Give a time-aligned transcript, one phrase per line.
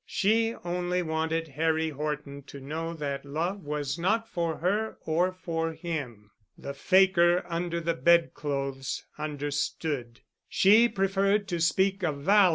[0.07, 5.73] She only wanted Harry Horton to know that love was not for her or for
[5.73, 6.31] him.
[6.57, 10.21] The fakir under the bed clothes understood.
[10.49, 12.49] She preferred to speak of valor.